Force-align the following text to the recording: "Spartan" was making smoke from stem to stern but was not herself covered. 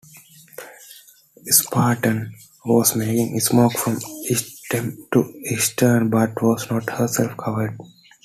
"Spartan" 1.45 2.33
was 2.65 2.95
making 2.95 3.39
smoke 3.39 3.73
from 3.73 3.99
stem 3.99 4.97
to 5.13 5.31
stern 5.59 6.09
but 6.09 6.29
was 6.41 6.71
not 6.71 6.89
herself 6.89 7.37
covered. 7.37 7.77